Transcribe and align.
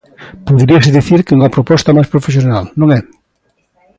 Poderíase 0.47 0.95
dicir 0.97 1.19
que 1.25 1.33
é 1.33 1.37
unha 1.39 1.53
proposta 1.55 1.95
máis 1.95 2.11
profesional, 2.13 2.63
non 2.79 2.87
é? 2.97 2.99